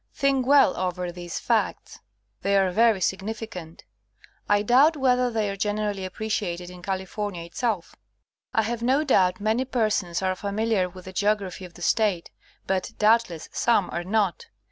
[0.15, 1.99] Think well over these facts.
[2.41, 3.83] They are very significant.
[4.49, 7.95] I doubt whether they are generally appreciated in California itself.
[8.51, 12.31] I have no doubt many persons are familiar with the geography of the State,
[12.65, 14.47] but, doubtless, some are not.